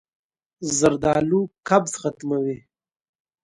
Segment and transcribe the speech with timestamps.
[0.77, 2.57] زردالو قبض ختموي.